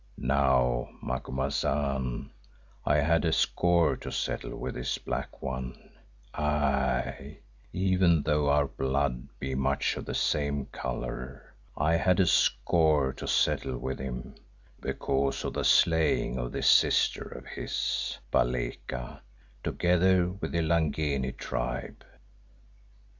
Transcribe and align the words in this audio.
Now, 0.17 0.89
Macumazahn, 1.03 2.31
I 2.87 2.95
had 2.95 3.23
a 3.23 3.31
score 3.31 3.95
to 3.97 4.11
settle 4.11 4.57
with 4.57 4.73
this 4.73 4.97
Black 4.97 5.43
One, 5.43 5.91
aye, 6.33 7.37
even 7.71 8.23
though 8.23 8.49
our 8.49 8.65
blood 8.65 9.27
be 9.37 9.53
much 9.53 9.95
of 9.97 10.05
the 10.05 10.15
same 10.15 10.65
colour, 10.71 11.53
I 11.77 11.97
had 11.97 12.19
a 12.19 12.25
score 12.25 13.13
to 13.13 13.27
settle 13.27 13.77
with 13.77 13.99
him, 13.99 14.33
because 14.79 15.43
of 15.43 15.53
the 15.53 15.63
slaying 15.63 16.39
of 16.39 16.51
this 16.51 16.67
sister 16.67 17.21
of 17.21 17.45
his, 17.45 18.17
Baleka, 18.31 19.21
together 19.63 20.29
with 20.29 20.53
the 20.53 20.63
Langeni 20.63 21.31
tribe. 21.37 22.03